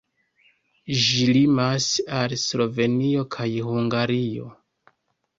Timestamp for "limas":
1.35-1.89